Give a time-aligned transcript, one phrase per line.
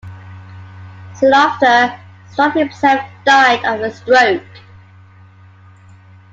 [1.19, 1.95] Soon after,
[2.31, 4.41] Struve himself died of a stroke.